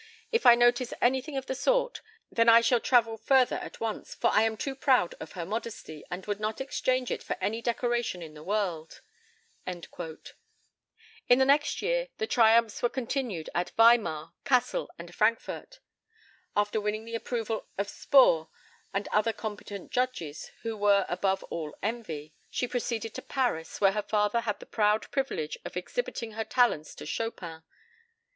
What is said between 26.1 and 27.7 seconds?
her talents to Chopin.